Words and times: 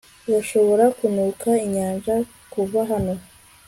urashobora 0.27 0.85
kunuka 0.97 1.49
inyanja 1.65 2.15
kuva 2.53 2.79
hano 2.91 3.13